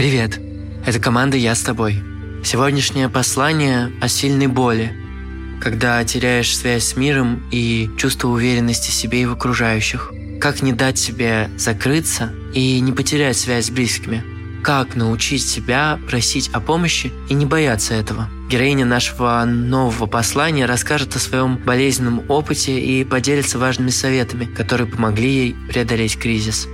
Привет, 0.00 0.40
это 0.86 0.98
команда 0.98 1.36
«Я 1.36 1.54
с 1.54 1.60
тобой». 1.60 2.02
Сегодняшнее 2.42 3.10
послание 3.10 3.92
о 4.00 4.08
сильной 4.08 4.46
боли, 4.46 4.96
когда 5.60 6.02
теряешь 6.04 6.56
связь 6.56 6.84
с 6.84 6.96
миром 6.96 7.46
и 7.50 7.90
чувство 7.98 8.28
уверенности 8.28 8.90
в 8.90 8.94
себе 8.94 9.20
и 9.20 9.26
в 9.26 9.32
окружающих. 9.32 10.10
Как 10.40 10.62
не 10.62 10.72
дать 10.72 10.98
себе 10.98 11.50
закрыться 11.58 12.32
и 12.54 12.80
не 12.80 12.92
потерять 12.92 13.36
связь 13.36 13.66
с 13.66 13.70
близкими. 13.70 14.24
Как 14.62 14.96
научить 14.96 15.46
себя 15.46 16.00
просить 16.08 16.48
о 16.54 16.60
помощи 16.60 17.12
и 17.28 17.34
не 17.34 17.44
бояться 17.44 17.92
этого. 17.92 18.30
Героиня 18.48 18.86
нашего 18.86 19.44
нового 19.44 20.06
послания 20.06 20.64
расскажет 20.64 21.14
о 21.14 21.18
своем 21.18 21.58
болезненном 21.58 22.22
опыте 22.30 22.80
и 22.80 23.04
поделится 23.04 23.58
важными 23.58 23.90
советами, 23.90 24.46
которые 24.46 24.86
помогли 24.86 25.30
ей 25.30 25.56
преодолеть 25.68 26.18
кризис. 26.18 26.66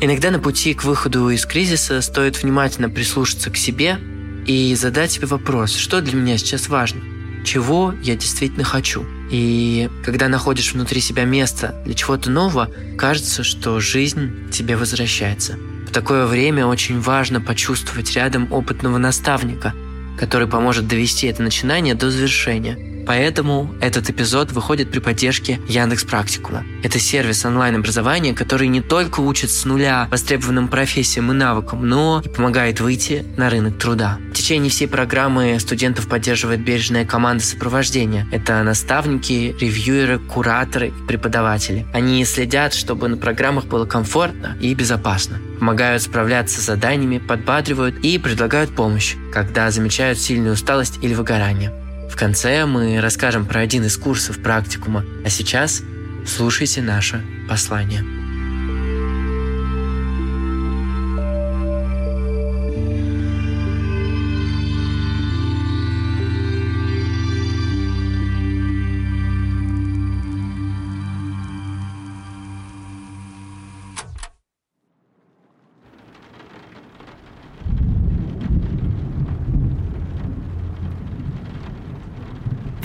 Иногда 0.00 0.30
на 0.30 0.38
пути 0.38 0.74
к 0.74 0.84
выходу 0.84 1.28
из 1.30 1.44
кризиса 1.44 2.00
стоит 2.02 2.40
внимательно 2.40 2.88
прислушаться 2.88 3.50
к 3.50 3.56
себе 3.56 3.98
и 4.46 4.76
задать 4.76 5.10
себе 5.10 5.26
вопрос, 5.26 5.74
что 5.74 6.00
для 6.00 6.14
меня 6.14 6.38
сейчас 6.38 6.68
важно, 6.68 7.00
чего 7.44 7.92
я 8.00 8.14
действительно 8.14 8.62
хочу. 8.62 9.04
И 9.32 9.90
когда 10.04 10.28
находишь 10.28 10.72
внутри 10.72 11.00
себя 11.00 11.24
место 11.24 11.82
для 11.84 11.94
чего-то 11.94 12.30
нового, 12.30 12.70
кажется, 12.96 13.42
что 13.42 13.80
жизнь 13.80 14.48
тебе 14.50 14.76
возвращается. 14.76 15.58
В 15.88 15.90
такое 15.90 16.26
время 16.26 16.64
очень 16.66 17.00
важно 17.00 17.40
почувствовать 17.40 18.12
рядом 18.12 18.52
опытного 18.52 18.98
наставника, 18.98 19.74
который 20.16 20.46
поможет 20.46 20.86
довести 20.86 21.26
это 21.26 21.42
начинание 21.42 21.96
до 21.96 22.10
завершения– 22.10 22.78
Поэтому 23.08 23.74
этот 23.80 24.10
эпизод 24.10 24.52
выходит 24.52 24.90
при 24.90 24.98
поддержке 24.98 25.58
Яндекс 25.66 26.04
Практикума. 26.04 26.62
Это 26.82 26.98
сервис 26.98 27.42
онлайн-образования, 27.46 28.34
который 28.34 28.68
не 28.68 28.82
только 28.82 29.20
учит 29.20 29.50
с 29.50 29.64
нуля 29.64 30.06
востребованным 30.10 30.68
профессиям 30.68 31.32
и 31.32 31.34
навыкам, 31.34 31.88
но 31.88 32.20
и 32.22 32.28
помогает 32.28 32.80
выйти 32.80 33.24
на 33.38 33.48
рынок 33.48 33.78
труда. 33.78 34.18
В 34.30 34.34
течение 34.34 34.70
всей 34.70 34.88
программы 34.88 35.58
студентов 35.58 36.06
поддерживает 36.06 36.60
бережная 36.60 37.06
команда 37.06 37.42
сопровождения. 37.42 38.26
Это 38.30 38.62
наставники, 38.62 39.56
ревьюеры, 39.58 40.18
кураторы 40.18 40.88
и 40.88 41.06
преподаватели. 41.06 41.86
Они 41.94 42.22
следят, 42.26 42.74
чтобы 42.74 43.08
на 43.08 43.16
программах 43.16 43.64
было 43.64 43.86
комфортно 43.86 44.58
и 44.60 44.74
безопасно 44.74 45.40
помогают 45.58 46.02
справляться 46.02 46.60
с 46.60 46.66
заданиями, 46.66 47.18
подбадривают 47.18 47.96
и 48.04 48.16
предлагают 48.18 48.76
помощь, 48.76 49.16
когда 49.32 49.70
замечают 49.72 50.20
сильную 50.20 50.52
усталость 50.52 50.98
или 51.02 51.14
выгорание. 51.14 51.72
Конце 52.18 52.66
мы 52.66 53.00
расскажем 53.00 53.46
про 53.46 53.60
один 53.60 53.84
из 53.84 53.96
курсов 53.96 54.42
практикума, 54.42 55.04
а 55.24 55.30
сейчас 55.30 55.82
слушайте 56.26 56.82
наше 56.82 57.24
послание. 57.48 58.17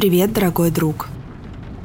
Привет, 0.04 0.34
дорогой 0.34 0.70
друг. 0.70 1.08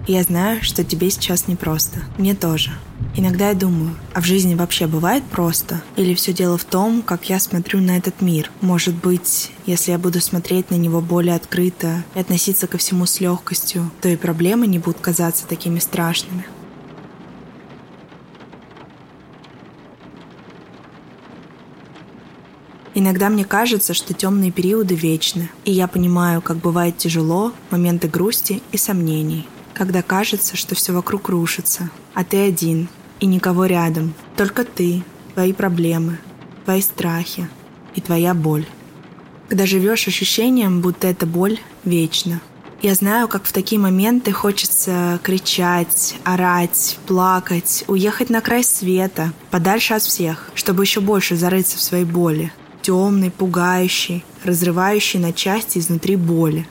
Я 0.08 0.24
знаю, 0.24 0.60
что 0.64 0.82
тебе 0.82 1.08
сейчас 1.08 1.46
непросто. 1.46 2.00
Мне 2.18 2.34
тоже. 2.34 2.72
Иногда 3.14 3.50
я 3.50 3.54
думаю, 3.54 3.94
а 4.12 4.20
в 4.20 4.24
жизни 4.24 4.56
вообще 4.56 4.88
бывает 4.88 5.22
просто? 5.22 5.82
Или 5.94 6.14
все 6.14 6.32
дело 6.32 6.58
в 6.58 6.64
том, 6.64 7.02
как 7.02 7.30
я 7.30 7.38
смотрю 7.38 7.80
на 7.80 7.96
этот 7.96 8.20
мир? 8.20 8.50
Может 8.60 8.96
быть, 8.96 9.52
если 9.66 9.92
я 9.92 9.98
буду 9.98 10.20
смотреть 10.20 10.72
на 10.72 10.74
него 10.74 11.00
более 11.00 11.36
открыто 11.36 12.02
и 12.16 12.18
относиться 12.18 12.66
ко 12.66 12.76
всему 12.76 13.06
с 13.06 13.20
легкостью, 13.20 13.88
то 14.00 14.08
и 14.08 14.16
проблемы 14.16 14.66
не 14.66 14.80
будут 14.80 14.98
казаться 14.98 15.46
такими 15.46 15.78
страшными. 15.78 16.44
Иногда 23.00 23.28
мне 23.28 23.44
кажется, 23.44 23.94
что 23.94 24.12
темные 24.12 24.50
периоды 24.50 24.96
вечны, 24.96 25.50
и 25.64 25.70
я 25.70 25.86
понимаю, 25.86 26.42
как 26.42 26.56
бывает 26.56 26.98
тяжело 26.98 27.52
моменты 27.70 28.08
грусти 28.08 28.60
и 28.72 28.76
сомнений, 28.76 29.46
когда 29.72 30.02
кажется, 30.02 30.56
что 30.56 30.74
все 30.74 30.92
вокруг 30.92 31.28
рушится, 31.28 31.90
а 32.14 32.24
ты 32.24 32.38
один, 32.48 32.88
и 33.20 33.26
никого 33.26 33.66
рядом, 33.66 34.14
только 34.36 34.64
ты, 34.64 35.04
твои 35.34 35.52
проблемы, 35.52 36.18
твои 36.64 36.82
страхи 36.82 37.48
и 37.94 38.00
твоя 38.00 38.34
боль. 38.34 38.66
Когда 39.48 39.64
живешь 39.64 40.08
ощущением, 40.08 40.80
будто 40.80 41.06
эта 41.06 41.24
боль 41.24 41.60
вечна. 41.84 42.40
Я 42.82 42.96
знаю, 42.96 43.28
как 43.28 43.44
в 43.44 43.52
такие 43.52 43.80
моменты 43.80 44.32
хочется 44.32 45.20
кричать, 45.22 46.16
орать, 46.24 46.98
плакать, 47.06 47.84
уехать 47.86 48.28
на 48.28 48.40
край 48.40 48.64
света, 48.64 49.32
подальше 49.52 49.94
от 49.94 50.02
всех, 50.02 50.50
чтобы 50.56 50.82
еще 50.82 51.00
больше 51.00 51.36
зарыться 51.36 51.78
в 51.78 51.80
своей 51.80 52.04
боли, 52.04 52.52
темный, 52.82 53.30
пугающий, 53.30 54.24
разрывающий 54.44 55.18
на 55.20 55.32
части 55.32 55.78
изнутри 55.78 56.16
боли. 56.16 56.66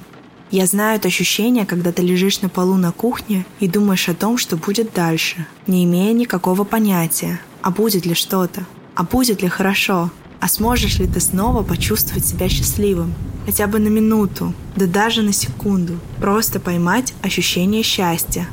Я 0.49 0.65
знаю 0.65 0.95
это 0.95 1.09
ощущение, 1.09 1.65
когда 1.65 1.91
ты 1.91 2.01
лежишь 2.01 2.41
на 2.41 2.47
полу 2.47 2.75
на 2.75 2.91
кухне 2.91 3.45
и 3.59 3.67
думаешь 3.67 4.07
о 4.07 4.13
том, 4.13 4.37
что 4.37 4.55
будет 4.55 4.93
дальше, 4.93 5.45
не 5.67 5.83
имея 5.83 6.13
никакого 6.13 6.63
понятия, 6.63 7.39
а 7.61 7.69
будет 7.69 8.05
ли 8.05 8.13
что-то, 8.13 8.65
а 8.95 9.03
будет 9.03 9.41
ли 9.41 9.49
хорошо, 9.49 10.09
а 10.39 10.47
сможешь 10.47 10.99
ли 10.99 11.07
ты 11.07 11.19
снова 11.19 11.63
почувствовать 11.63 12.25
себя 12.25 12.47
счастливым, 12.47 13.13
хотя 13.45 13.67
бы 13.67 13.79
на 13.79 13.89
минуту, 13.89 14.53
да 14.75 14.85
даже 14.85 15.21
на 15.21 15.33
секунду, 15.33 15.99
просто 16.19 16.59
поймать 16.61 17.13
ощущение 17.21 17.83
счастья, 17.83 18.47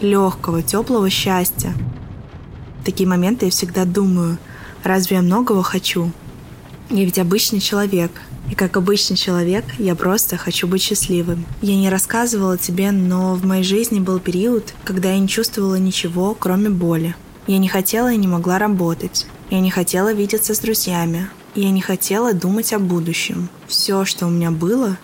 легкого, 0.00 0.62
теплого 0.62 1.08
счастья. 1.08 1.72
В 2.80 2.84
такие 2.84 3.08
моменты 3.08 3.44
я 3.44 3.50
всегда 3.50 3.84
думаю, 3.84 4.38
разве 4.82 5.16
я 5.16 5.22
многого 5.22 5.62
хочу? 5.62 6.10
Я 6.90 7.04
ведь 7.04 7.18
обычный 7.18 7.60
человек. 7.60 8.10
И 8.50 8.54
как 8.54 8.78
обычный 8.78 9.16
человек, 9.16 9.64
я 9.78 9.94
просто 9.94 10.38
хочу 10.38 10.66
быть 10.66 10.80
счастливым. 10.80 11.44
Я 11.60 11.76
не 11.76 11.90
рассказывала 11.90 12.56
тебе, 12.56 12.92
но 12.92 13.34
в 13.34 13.44
моей 13.44 13.62
жизни 13.62 14.00
был 14.00 14.20
период, 14.20 14.72
когда 14.84 15.12
я 15.12 15.18
не 15.18 15.28
чувствовала 15.28 15.74
ничего, 15.74 16.34
кроме 16.34 16.70
боли. 16.70 17.14
Я 17.46 17.58
не 17.58 17.68
хотела 17.68 18.12
и 18.12 18.16
не 18.16 18.26
могла 18.26 18.58
работать. 18.58 19.26
Я 19.50 19.60
не 19.60 19.70
хотела 19.70 20.12
видеться 20.14 20.54
с 20.54 20.60
друзьями. 20.60 21.28
Я 21.54 21.70
не 21.70 21.82
хотела 21.82 22.32
думать 22.32 22.72
о 22.72 22.78
будущем. 22.78 23.50
Все, 23.66 24.04
что 24.06 24.26
у 24.26 24.30
меня 24.30 24.50
было, 24.50 24.96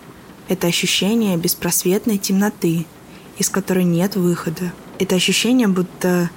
это 0.47 0.67
ощущение 0.67 1.37
беспросветной 1.37 2.17
темноты, 2.17 2.85
из 3.37 3.49
которой 3.49 3.83
нет 3.83 4.15
выхода. 4.15 4.71
Это 4.97 5.15
ощущение, 5.15 5.67
будто, 5.67 6.29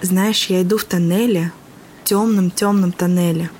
знаешь, 0.00 0.46
я 0.46 0.62
иду 0.62 0.78
в 0.78 0.84
тоннеле, 0.84 1.52
темном-темном 2.04 2.92
тоннеле, 2.92 3.50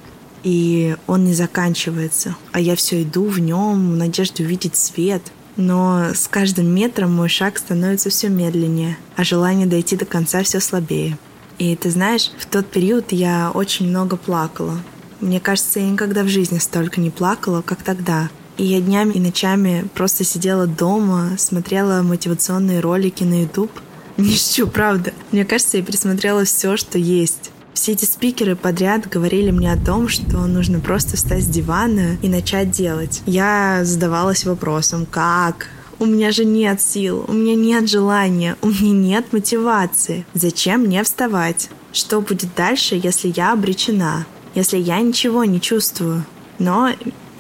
и 0.43 0.97
он 1.07 1.25
не 1.25 1.35
заканчивается, 1.35 2.37
а 2.53 2.61
я 2.61 2.77
все 2.77 3.03
иду 3.03 3.27
в 3.27 3.39
нем 3.39 3.93
в 3.93 3.97
надежде 3.97 4.45
увидеть 4.45 4.77
свет. 4.77 5.23
Но 5.57 6.13
с 6.15 6.29
каждым 6.29 6.67
метром 6.75 7.13
мой 7.13 7.29
шаг 7.29 7.59
становится 7.59 8.09
все 8.09 8.29
медленнее, 8.29 8.97
а 9.17 9.25
желание 9.25 9.67
дойти 9.67 9.97
до 9.97 10.07
конца 10.07 10.43
все 10.43 10.61
слабее. 10.61 11.19
И 11.59 11.77
ты 11.77 11.91
знаешь, 11.91 12.31
в 12.39 12.47
тот 12.47 12.67
период 12.67 13.13
я 13.13 13.51
очень 13.53 13.89
много 13.89 14.17
плакала. 14.17 14.81
Мне 15.21 15.41
кажется, 15.41 15.79
я 15.79 15.91
никогда 15.91 16.25
в 16.25 16.29
жизни 16.29 16.59
столько 16.59 17.01
не 17.01 17.11
плакала, 17.11 17.63
как 17.63 17.83
тогда. 17.83 18.31
И 18.57 18.65
я 18.65 18.81
днями 18.81 19.13
и 19.13 19.21
ночами 19.21 19.87
просто 19.95 20.25
сидела 20.25 20.67
дома, 20.67 21.37
смотрела 21.39 22.03
мотивационные 22.03 22.81
ролики 22.81 23.23
на 23.23 23.43
YouTube. 23.43 23.71
Не 24.17 24.37
шучу, 24.37 24.67
правда. 24.67 25.13
Мне 25.31 25.45
кажется, 25.45 25.79
я 25.79 25.83
пересмотрела 25.83 26.45
все, 26.45 26.77
что 26.77 26.99
есть. 26.99 27.51
Все 27.75 27.93
эти 27.93 28.05
спикеры 28.05 28.55
подряд 28.55 29.09
говорили 29.09 29.51
мне 29.51 29.73
о 29.73 29.83
том, 29.83 30.09
что 30.09 30.47
нужно 30.47 30.79
просто 30.79 31.17
встать 31.17 31.43
с 31.43 31.47
дивана 31.47 32.17
и 32.23 32.29
начать 32.29 32.71
делать. 32.71 33.23
Я 33.27 33.81
задавалась 33.85 34.45
вопросом, 34.45 35.07
как? 35.07 35.69
У 35.99 36.05
меня 36.05 36.33
же 36.33 36.45
нет 36.45 36.83
сил, 36.83 37.25
у 37.29 37.33
меня 37.33 37.55
нет 37.55 37.89
желания, 37.89 38.57
у 38.61 38.69
меня 38.69 38.93
нет 38.93 39.33
мотивации. 39.33 40.27
Зачем 40.35 40.83
мне 40.83 41.03
вставать? 41.03 41.71
Что 41.93 42.21
будет 42.21 42.55
дальше, 42.55 43.01
если 43.03 43.33
я 43.35 43.53
обречена? 43.53 44.27
Если 44.55 44.79
я 44.79 45.01
ничего 45.01 45.45
не 45.45 45.61
чувствую? 45.61 46.25
Но 46.59 46.91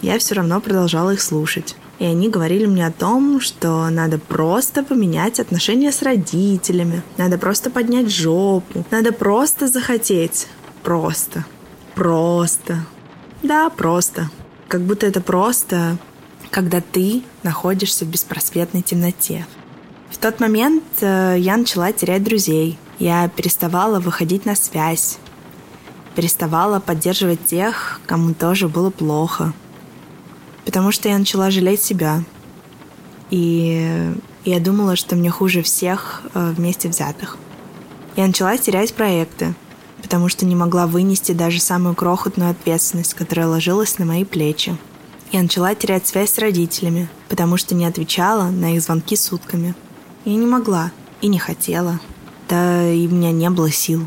я 0.00 0.19
все 0.19 0.34
равно 0.34 0.61
продолжала 0.61 1.11
их 1.11 1.20
слушать. 1.20 1.76
И 1.98 2.04
они 2.04 2.28
говорили 2.28 2.66
мне 2.66 2.86
о 2.86 2.90
том, 2.90 3.40
что 3.40 3.88
надо 3.90 4.18
просто 4.18 4.82
поменять 4.82 5.38
отношения 5.38 5.92
с 5.92 6.02
родителями, 6.02 7.02
надо 7.16 7.38
просто 7.38 7.70
поднять 7.70 8.10
жопу, 8.10 8.84
надо 8.90 9.12
просто 9.12 9.68
захотеть. 9.68 10.48
Просто. 10.82 11.44
Просто. 11.94 12.84
Да, 13.42 13.70
просто. 13.70 14.30
Как 14.68 14.80
будто 14.80 15.06
это 15.06 15.20
просто, 15.20 15.98
когда 16.50 16.80
ты 16.80 17.22
находишься 17.42 18.04
в 18.04 18.08
беспросветной 18.08 18.82
темноте. 18.82 19.46
В 20.10 20.18
тот 20.18 20.40
момент 20.40 20.84
э, 21.00 21.36
я 21.38 21.56
начала 21.56 21.92
терять 21.92 22.24
друзей. 22.24 22.78
Я 22.98 23.28
переставала 23.28 24.00
выходить 24.00 24.44
на 24.44 24.56
связь. 24.56 25.18
Переставала 26.14 26.80
поддерживать 26.80 27.44
тех, 27.44 28.00
кому 28.06 28.34
тоже 28.34 28.68
было 28.68 28.90
плохо 28.90 29.52
потому 30.64 30.92
что 30.92 31.08
я 31.08 31.18
начала 31.18 31.50
жалеть 31.50 31.82
себя. 31.82 32.22
И 33.30 34.12
я 34.44 34.60
думала, 34.60 34.96
что 34.96 35.16
мне 35.16 35.30
хуже 35.30 35.62
всех 35.62 36.22
э, 36.34 36.52
вместе 36.56 36.88
взятых. 36.88 37.38
Я 38.16 38.26
начала 38.26 38.56
терять 38.58 38.92
проекты, 38.92 39.54
потому 40.02 40.28
что 40.28 40.44
не 40.44 40.54
могла 40.54 40.86
вынести 40.86 41.32
даже 41.32 41.60
самую 41.60 41.94
крохотную 41.94 42.50
ответственность, 42.50 43.14
которая 43.14 43.46
ложилась 43.46 43.98
на 43.98 44.04
мои 44.04 44.24
плечи. 44.24 44.76
Я 45.30 45.42
начала 45.42 45.74
терять 45.74 46.06
связь 46.06 46.30
с 46.30 46.38
родителями, 46.38 47.08
потому 47.28 47.56
что 47.56 47.74
не 47.74 47.86
отвечала 47.86 48.50
на 48.50 48.74
их 48.74 48.82
звонки 48.82 49.16
сутками. 49.16 49.74
Я 50.26 50.34
не 50.34 50.46
могла 50.46 50.90
и 51.22 51.28
не 51.28 51.38
хотела. 51.38 52.00
Да 52.48 52.86
и 52.86 53.06
у 53.06 53.10
меня 53.10 53.32
не 53.32 53.48
было 53.48 53.70
сил. 53.70 54.06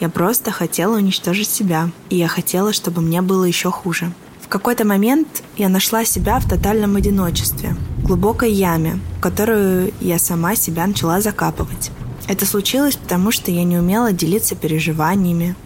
Я 0.00 0.10
просто 0.10 0.50
хотела 0.50 0.96
уничтожить 0.96 1.48
себя, 1.48 1.90
и 2.10 2.16
я 2.16 2.28
хотела, 2.28 2.74
чтобы 2.74 3.00
мне 3.00 3.22
было 3.22 3.44
еще 3.44 3.70
хуже. 3.70 4.12
В 4.46 4.48
какой-то 4.48 4.84
момент 4.84 5.42
я 5.56 5.68
нашла 5.68 6.04
себя 6.04 6.38
в 6.38 6.48
тотальном 6.48 6.94
одиночестве, 6.94 7.74
глубокой 8.04 8.52
яме, 8.52 9.00
в 9.18 9.20
которую 9.20 9.92
я 10.00 10.20
сама 10.20 10.54
себя 10.54 10.86
начала 10.86 11.20
закапывать. 11.20 11.90
Это 12.28 12.46
случилось 12.46 12.94
потому, 12.94 13.32
что 13.32 13.50
я 13.50 13.64
не 13.64 13.76
умела 13.76 14.12
делиться 14.12 14.54
переживаниями, 14.54 15.56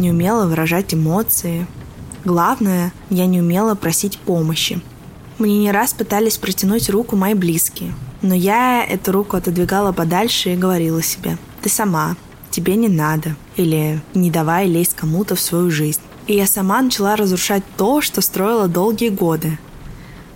не 0.00 0.10
умела 0.10 0.46
выражать 0.46 0.92
эмоции. 0.94 1.68
Главное, 2.24 2.92
я 3.08 3.26
не 3.26 3.40
умела 3.40 3.76
просить 3.76 4.18
помощи. 4.18 4.80
Мне 5.38 5.56
не 5.56 5.70
раз 5.70 5.92
пытались 5.92 6.38
протянуть 6.38 6.90
руку 6.90 7.14
мои 7.14 7.34
близкие, 7.34 7.94
но 8.20 8.34
я 8.34 8.84
эту 8.84 9.12
руку 9.12 9.36
отодвигала 9.36 9.92
подальше 9.92 10.54
и 10.54 10.56
говорила 10.56 11.04
себе 11.04 11.38
«ты 11.62 11.68
сама, 11.68 12.16
тебе 12.50 12.74
не 12.74 12.88
надо» 12.88 13.36
или 13.54 14.00
«не 14.12 14.32
давай 14.32 14.66
лезть 14.66 14.96
кому-то 14.96 15.36
в 15.36 15.40
свою 15.40 15.70
жизнь». 15.70 16.00
И 16.28 16.34
я 16.34 16.46
сама 16.46 16.82
начала 16.82 17.16
разрушать 17.16 17.62
то, 17.78 18.02
что 18.02 18.20
строила 18.20 18.68
долгие 18.68 19.08
годы. 19.08 19.58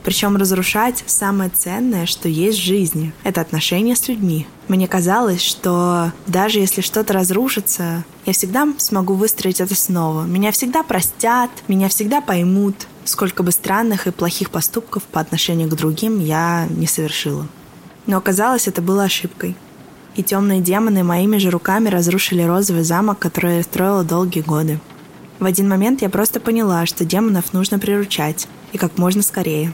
Причем 0.02 0.38
разрушать 0.38 1.04
самое 1.06 1.50
ценное, 1.50 2.06
что 2.06 2.30
есть 2.30 2.58
в 2.58 2.62
жизни. 2.62 3.12
Это 3.24 3.42
отношения 3.42 3.94
с 3.94 4.08
людьми. 4.08 4.46
Мне 4.68 4.88
казалось, 4.88 5.42
что 5.42 6.10
даже 6.26 6.60
если 6.60 6.80
что-то 6.80 7.12
разрушится, 7.12 8.04
я 8.24 8.32
всегда 8.32 8.66
смогу 8.78 9.14
выстроить 9.14 9.60
это 9.60 9.74
снова. 9.74 10.24
Меня 10.24 10.50
всегда 10.50 10.82
простят, 10.82 11.50
меня 11.68 11.90
всегда 11.90 12.22
поймут, 12.22 12.88
сколько 13.04 13.42
бы 13.42 13.52
странных 13.52 14.06
и 14.06 14.12
плохих 14.12 14.50
поступков 14.50 15.02
по 15.02 15.20
отношению 15.20 15.68
к 15.68 15.76
другим 15.76 16.20
я 16.20 16.66
не 16.70 16.86
совершила. 16.86 17.46
Но 18.06 18.16
оказалось, 18.16 18.66
это 18.66 18.80
было 18.80 19.04
ошибкой. 19.04 19.56
И 20.16 20.22
темные 20.22 20.62
демоны 20.62 21.04
моими 21.04 21.36
же 21.36 21.50
руками 21.50 21.90
разрушили 21.90 22.40
розовый 22.40 22.82
замок, 22.82 23.18
который 23.18 23.58
я 23.58 23.62
строила 23.62 24.04
долгие 24.04 24.40
годы. 24.40 24.80
В 25.42 25.44
один 25.44 25.68
момент 25.68 26.02
я 26.02 26.08
просто 26.08 26.38
поняла, 26.38 26.86
что 26.86 27.04
демонов 27.04 27.52
нужно 27.52 27.80
приручать, 27.80 28.46
и 28.70 28.78
как 28.78 28.96
можно 28.96 29.22
скорее. 29.22 29.72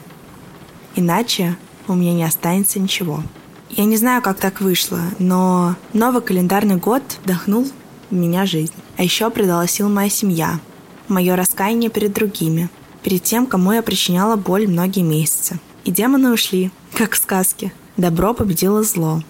Иначе 0.97 1.59
у 1.87 1.93
меня 1.93 2.15
не 2.15 2.25
останется 2.25 2.81
ничего. 2.81 3.23
Я 3.69 3.85
не 3.85 3.99
знаю, 3.99 4.23
как 4.23 4.39
так 4.39 4.63
вышло, 4.63 4.99
но 5.19 5.77
новый 5.93 6.23
календарный 6.23 6.77
год 6.77 7.03
вдохнул 7.23 7.69
в 8.09 8.15
меня 8.15 8.47
жизнь. 8.47 8.73
А 8.97 9.03
еще 9.03 9.29
придала 9.29 9.67
сил 9.67 9.91
моя 9.91 10.09
семья, 10.09 10.59
мое 11.07 11.37
раскаяние 11.37 11.91
перед 11.91 12.15
другими, 12.15 12.71
перед 13.03 13.23
тем, 13.23 13.45
кому 13.47 13.73
я 13.73 13.83
причиняла 13.83 14.37
боль 14.37 14.67
многие 14.67 15.03
месяцы. 15.03 15.61
И 15.85 15.91
демоны 15.91 16.33
ушли, 16.33 16.71
как 16.95 17.13
в 17.13 17.19
сказке. 17.19 17.75
Добро 17.99 18.33
победило 18.33 18.83
зло. 18.83 19.23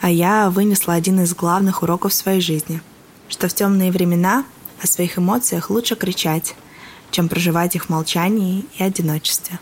А 0.00 0.08
я 0.08 0.48
вынесла 0.48 0.94
один 0.94 1.20
из 1.20 1.34
главных 1.34 1.82
уроков 1.82 2.14
своей 2.14 2.40
жизни, 2.40 2.80
что 3.28 3.48
в 3.48 3.52
темные 3.52 3.92
времена 3.92 4.46
о 4.82 4.86
своих 4.86 5.18
эмоциях 5.18 5.70
лучше 5.70 5.96
кричать, 5.96 6.54
чем 7.10 7.28
проживать 7.28 7.74
их 7.74 7.86
в 7.86 7.88
молчании 7.88 8.64
и 8.76 8.82
одиночестве. 8.82 9.58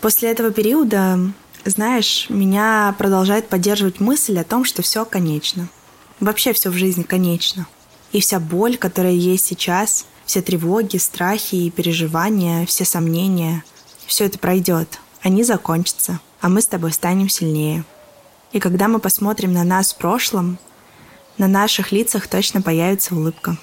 После 0.00 0.30
этого 0.30 0.52
периода, 0.52 1.18
знаешь, 1.64 2.26
меня 2.28 2.94
продолжает 2.98 3.48
поддерживать 3.48 4.00
мысль 4.00 4.38
о 4.38 4.44
том, 4.44 4.64
что 4.64 4.82
все 4.82 5.04
конечно. 5.04 5.68
Вообще 6.20 6.52
все 6.52 6.70
в 6.70 6.74
жизни 6.74 7.02
конечно. 7.02 7.66
И 8.12 8.20
вся 8.20 8.40
боль, 8.40 8.76
которая 8.76 9.12
есть 9.12 9.46
сейчас, 9.46 10.06
все 10.24 10.40
тревоги, 10.40 10.96
страхи 10.96 11.56
и 11.56 11.70
переживания, 11.70 12.64
все 12.66 12.84
сомнения, 12.84 13.64
все 14.06 14.24
это 14.24 14.38
пройдет. 14.38 15.00
Они 15.22 15.42
закончатся, 15.42 16.20
а 16.40 16.48
мы 16.48 16.60
с 16.60 16.66
тобой 16.66 16.92
станем 16.92 17.28
сильнее. 17.28 17.84
И 18.52 18.60
когда 18.60 18.88
мы 18.88 18.98
посмотрим 18.98 19.52
на 19.52 19.64
нас 19.64 19.92
в 19.92 19.96
прошлом, 19.96 20.58
на 21.38 21.48
наших 21.48 21.92
лицах 21.92 22.26
точно 22.26 22.60
появится 22.60 23.14
улыбка. 23.14 23.56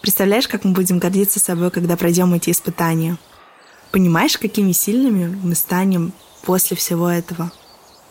Представляешь, 0.00 0.48
как 0.48 0.64
мы 0.64 0.72
будем 0.72 0.98
гордиться 0.98 1.40
собой, 1.40 1.70
когда 1.70 1.96
пройдем 1.96 2.32
эти 2.32 2.50
испытания? 2.50 3.18
Понимаешь, 3.90 4.38
какими 4.38 4.72
сильными 4.72 5.26
мы 5.42 5.54
станем 5.54 6.12
после 6.42 6.76
всего 6.76 7.08
этого? 7.10 7.52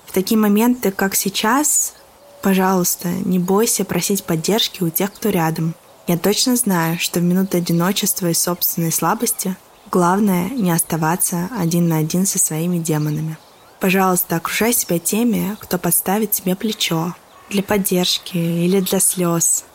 В 0.05 0.11
такие 0.11 0.37
моменты, 0.37 0.91
как 0.91 1.15
сейчас, 1.15 1.93
пожалуйста, 2.41 3.07
не 3.09 3.39
бойся 3.39 3.85
просить 3.85 4.23
поддержки 4.23 4.83
у 4.83 4.89
тех, 4.89 5.13
кто 5.13 5.29
рядом. 5.29 5.73
Я 6.07 6.17
точно 6.17 6.55
знаю, 6.55 6.99
что 6.99 7.19
в 7.19 7.23
минуты 7.23 7.59
одиночества 7.59 8.27
и 8.27 8.33
собственной 8.33 8.91
слабости 8.91 9.55
главное 9.91 10.49
не 10.49 10.71
оставаться 10.71 11.49
один 11.57 11.87
на 11.87 11.97
один 11.97 12.25
со 12.25 12.39
своими 12.39 12.77
демонами. 12.77 13.37
Пожалуйста, 13.79 14.35
окружай 14.35 14.73
себя 14.73 14.99
теми, 14.99 15.55
кто 15.59 15.77
подставит 15.77 16.31
тебе 16.31 16.55
плечо, 16.55 17.15
для 17.49 17.63
поддержки 17.63 18.37
или 18.37 18.79
для 18.79 18.99
слез. 18.99 19.65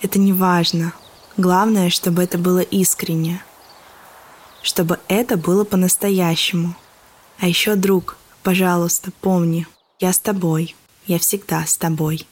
Это 0.00 0.18
не 0.18 0.32
важно. 0.32 0.92
Главное, 1.36 1.90
чтобы 1.90 2.22
это 2.22 2.38
было 2.38 2.60
искренне. 2.60 3.42
Чтобы 4.62 4.98
это 5.08 5.36
было 5.36 5.64
по-настоящему. 5.64 6.74
А 7.38 7.48
еще, 7.48 7.74
друг, 7.74 8.16
пожалуйста, 8.42 9.10
помни, 9.20 9.66
я 9.98 10.12
с 10.12 10.18
тобой. 10.18 10.76
Я 11.06 11.18
всегда 11.18 11.64
с 11.66 11.76
тобой. 11.76 12.26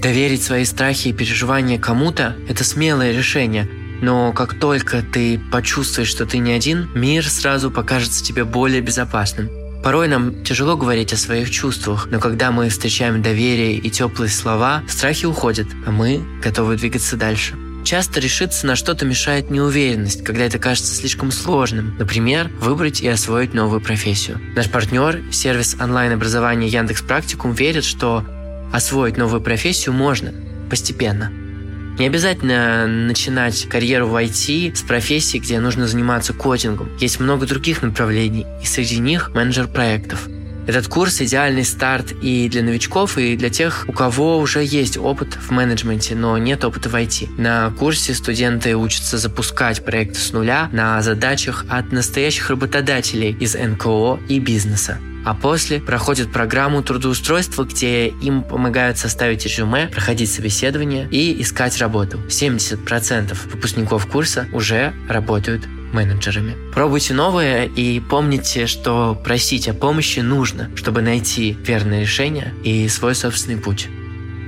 Доверить 0.00 0.42
свои 0.42 0.66
страхи 0.66 1.08
и 1.08 1.12
переживания 1.14 1.80
кому-то– 1.80 2.36
это 2.48 2.62
смелое 2.62 3.12
решение– 3.12 3.68
но 4.04 4.32
как 4.32 4.58
только 4.58 5.02
ты 5.02 5.40
почувствуешь, 5.50 6.08
что 6.08 6.26
ты 6.26 6.38
не 6.38 6.52
один, 6.52 6.90
мир 6.94 7.26
сразу 7.28 7.70
покажется 7.70 8.22
тебе 8.22 8.44
более 8.44 8.82
безопасным. 8.82 9.48
Порой 9.82 10.08
нам 10.08 10.44
тяжело 10.44 10.76
говорить 10.76 11.12
о 11.12 11.16
своих 11.16 11.50
чувствах, 11.50 12.08
но 12.10 12.18
когда 12.18 12.50
мы 12.50 12.68
встречаем 12.68 13.22
доверие 13.22 13.76
и 13.76 13.90
теплые 13.90 14.30
слова, 14.30 14.82
страхи 14.88 15.26
уходят, 15.26 15.66
а 15.86 15.90
мы 15.90 16.22
готовы 16.42 16.76
двигаться 16.76 17.16
дальше. 17.16 17.54
Часто 17.84 18.18
решиться 18.20 18.66
на 18.66 18.76
что-то 18.76 19.04
мешает 19.04 19.50
неуверенность, 19.50 20.24
когда 20.24 20.44
это 20.44 20.58
кажется 20.58 20.94
слишком 20.94 21.30
сложным. 21.30 21.94
Например, 21.98 22.50
выбрать 22.60 23.02
и 23.02 23.08
освоить 23.08 23.52
новую 23.52 23.82
профессию. 23.82 24.40
Наш 24.54 24.70
партнер, 24.70 25.22
сервис 25.30 25.76
онлайн-образования 25.78 26.68
Яндекс 26.68 27.02
Практикум, 27.02 27.52
верит, 27.52 27.84
что 27.84 28.24
освоить 28.72 29.18
новую 29.18 29.42
профессию 29.42 29.94
можно 29.94 30.32
постепенно. 30.70 31.30
Не 31.98 32.06
обязательно 32.06 32.86
начинать 32.86 33.68
карьеру 33.68 34.08
в 34.08 34.16
IT 34.16 34.76
с 34.76 34.82
профессии, 34.82 35.38
где 35.38 35.60
нужно 35.60 35.86
заниматься 35.86 36.32
кодингом. 36.32 36.90
Есть 36.98 37.20
много 37.20 37.46
других 37.46 37.82
направлений, 37.82 38.46
и 38.62 38.66
среди 38.66 38.98
них 38.98 39.30
менеджер 39.34 39.68
проектов– 39.68 40.28
этот 40.66 40.88
курс 40.88 41.20
идеальный 41.20 41.64
старт 41.64 42.12
и 42.22 42.48
для 42.48 42.62
новичков, 42.62 43.18
и 43.18 43.36
для 43.36 43.50
тех, 43.50 43.84
у 43.86 43.92
кого 43.92 44.38
уже 44.38 44.64
есть 44.64 44.96
опыт 44.96 45.34
в 45.34 45.50
менеджменте, 45.50 46.14
но 46.14 46.38
нет 46.38 46.64
опыта 46.64 46.88
в 46.88 46.94
IT. 46.94 47.38
На 47.38 47.70
курсе 47.78 48.14
студенты 48.14 48.74
учатся 48.74 49.18
запускать 49.18 49.84
проекты 49.84 50.18
с 50.18 50.32
нуля 50.32 50.70
на 50.72 51.02
задачах 51.02 51.66
от 51.68 51.92
настоящих 51.92 52.48
работодателей 52.48 53.36
из 53.38 53.54
НКО 53.54 54.20
и 54.28 54.38
бизнеса 54.38 54.98
а 55.24 55.34
после 55.34 55.80
проходят 55.80 56.32
программу 56.32 56.82
трудоустройства, 56.82 57.64
где 57.64 58.08
им 58.08 58.42
помогают 58.42 58.98
составить 58.98 59.44
резюме, 59.44 59.88
проходить 59.88 60.30
собеседование 60.30 61.08
и 61.10 61.40
искать 61.40 61.78
работу. 61.78 62.18
70% 62.28 63.36
выпускников 63.50 64.06
курса 64.06 64.46
уже 64.52 64.92
работают 65.08 65.66
менеджерами. 65.92 66.56
Пробуйте 66.72 67.14
новое 67.14 67.66
и 67.66 68.00
помните, 68.00 68.66
что 68.66 69.14
просить 69.14 69.68
о 69.68 69.74
помощи 69.74 70.20
нужно, 70.20 70.70
чтобы 70.76 71.02
найти 71.02 71.56
верное 71.64 72.02
решение 72.02 72.52
и 72.64 72.88
свой 72.88 73.14
собственный 73.14 73.58
путь. 73.58 73.88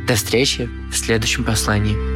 До 0.06 0.14
встречи 0.14 0.68
в 0.90 0.96
следующем 0.96 1.44
послании. 1.44 2.15